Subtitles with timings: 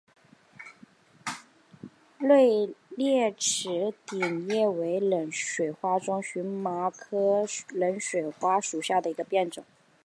[2.17, 4.67] 锐裂齿顶叶
[4.99, 9.63] 冷水花为荨麻科冷水花属下的一个变种。